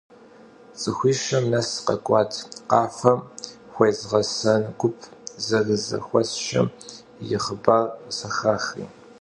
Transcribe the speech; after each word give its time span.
Ts'ıxuişem 0.79 1.45
nes 1.51 1.69
khek'uat, 1.85 2.31
khafem 2.69 3.19
xuezğesen 3.73 4.63
gup 4.79 4.97
zerızexuesşşesım 5.45 6.67
yi 7.27 7.37
xhıbar 7.43 7.85
zexaxri. 8.17 8.85